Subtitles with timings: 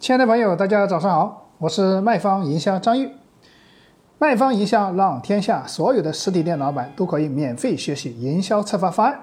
[0.00, 3.10] 亲爱的朋友，大家早上好，我是卖方营销张玉。
[4.16, 9.20] 卖方营销让天下所有的实体店老板都可以免费学习营销策划方案。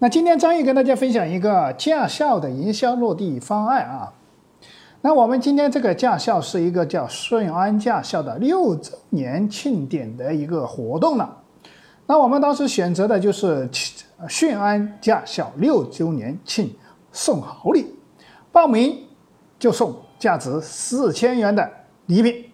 [0.00, 4.12] 那今天张玉跟大家分享一个驾校的营销落地方案啊。
[5.00, 11.38] 那我们今天这个驾校是一个叫顺安驾校的六周年庆典的一个活动了。
[12.06, 13.66] 那我们当时选择的就是
[14.28, 16.70] 顺安驾校六周年庆
[17.12, 17.94] 送好礼，
[18.52, 19.03] 报名。
[19.64, 21.66] 就送价值四千元的
[22.04, 22.44] 礼品，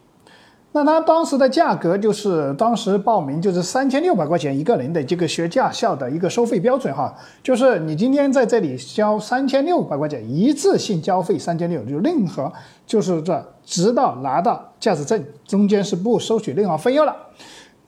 [0.70, 12.52] 那他当时的价格就是当时报名就是三千六百块钱一个人的这个学驾校的一个收费标准哈，就是你今天在这里交三千六百块钱一次性交费三千六，就任何
[12.86, 17.16] 就是这直到拿到驾驶证中间是不收取任何费用了，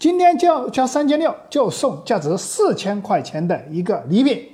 [0.01, 4.49] 今天交交三千六就送价值四千块钱的一个礼品。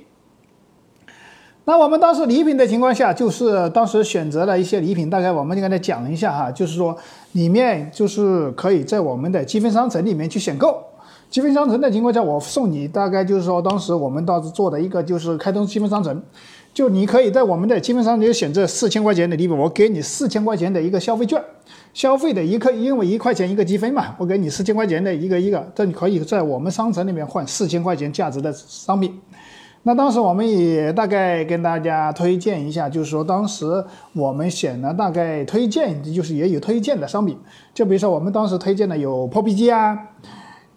[1.69, 6.97] 那我们当时礼品的情况下，就是当时选择了一些礼品，大概我们就跟他讲一下哈，就是说
[7.33, 10.75] 里面就是可以在我们的积分商城里面去选购。
[11.29, 16.19] 积分商城的情况下，我送你大概就是说，当时我们当时做的一个就是开通积分商城，
[16.73, 21.39] 就你可以在我们的积分商城选择四千块钱的礼品，我给你四千块钱的一个消费券，
[21.93, 29.13] 消费的一克，因为一块钱一个积分嘛，我给你四千块钱的一个一个，这你可以在我们商城里面换四千块钱价值的商品。
[29.83, 37.37] 那当时我们也大概跟大家推荐一下，就是说当时我们选了大概推荐，就是也有推荐的商品，
[37.73, 39.97] 就比如说我们当时推荐的有破壁机啊，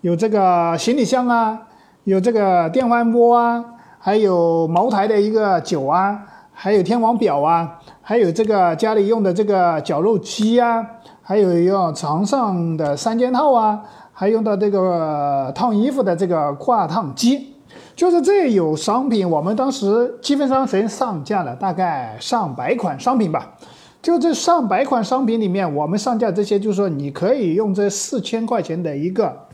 [0.02, 1.60] 有这个行李箱啊，
[2.04, 3.64] 有这个电饭锅啊，
[3.98, 6.18] 还有茅台的一个酒啊，
[6.52, 10.80] 还有天王表啊，还有这个家里用的这个绞肉机啊，
[11.20, 17.51] 还有用床上的三件套啊，还用到这个烫衣服的这个挂烫机。
[17.94, 23.54] 就是这有商品，我们当时积分商城上架了大概上百款商品吧。
[24.00, 29.46] 就这上百款商品里面，我们上架这些，就是说你可以用这四千块钱的一个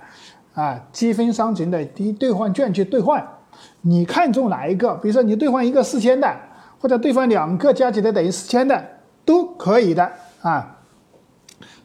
[0.55, 3.27] 啊积分商城的第兑换券去兑换。
[3.83, 4.95] 你看中哪一个？
[4.95, 6.35] 比如说你兑换一个四千的，
[6.81, 8.83] 或者兑换两个加起来等于四千的，
[9.25, 10.11] 都可以的
[10.41, 10.79] 啊。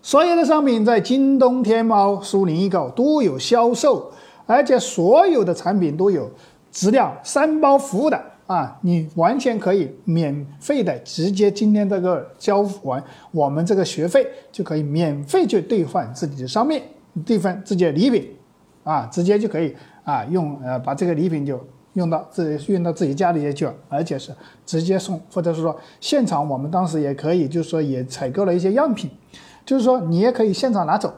[0.02, 4.12] 所有的商品在京东、天猫、苏宁易购都有销售。
[4.46, 6.30] 而且所有的产品都有
[6.72, 13.02] 质量三包服务的啊，你完全可以免费的直接今天这个交完
[13.32, 16.82] 我们这个学费就可以免费去兑换自己的商品，
[17.26, 18.30] 兑换自己的礼品，
[18.84, 21.58] 啊，直接就可以啊用呃把这个礼品就
[21.94, 29.09] 用到自己运到自己家里去，而且是直接送，或者是说现场我们当时也可以就是说也采购了一些样品，
[29.66, 31.14] 就是说你也可以现场拿走。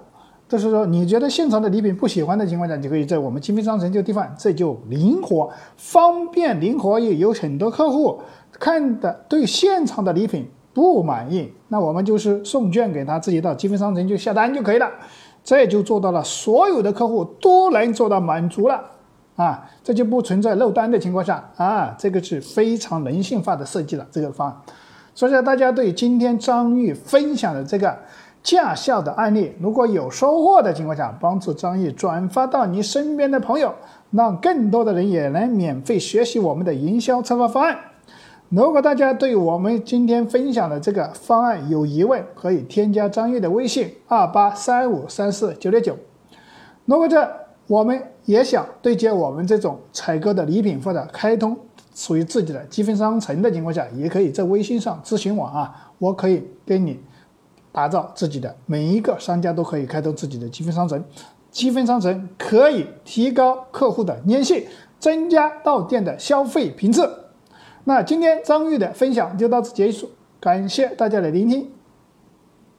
[0.48, 7.00] 就是说，你觉得现场的礼品不喜欢的情况下，你可以在我们积分商城就兑换，这就灵活、方便、灵活。
[7.00, 8.20] 也有很多客户
[8.52, 14.90] 看的对现场的礼品不满意，那我们就是送券给他，自己到积分商城就下单就可以了。
[15.44, 18.84] 这就做到了所有的客户都能做到满足了
[19.36, 24.58] 啊，这就不存在漏单的情况下啊，这个是非常人性化的设计了这个方案。
[25.16, 27.98] 所以说，大家对今天张玉分享的这个。
[28.44, 33.74] 驾校的案例，如果有收获的情况下，帮助张玉转发到你身边的朋友，
[34.12, 37.76] 让更多的人也能免费学习我们的营销策划方案。
[38.50, 45.98] 如果大家对我们今天分享的这个方案有疑问，可以添加张玉的微信二八三五三四九六九。
[46.86, 47.28] 如果这
[47.66, 51.58] 我们也想对接我们这种采购的礼品或者开通
[51.96, 57.00] 属于自己的积分商城的情况下，也可以在微信上咨询我啊，我可以跟你。
[57.72, 61.04] 打造自己的每一个商家都可以开通自己的积分商城，
[61.52, 64.66] 积分商城可以提高客户的粘性，
[64.98, 67.06] 增加到店的消费频次。
[67.84, 71.70] 那今天张玉的分享就到此结束，感谢大家的聆听。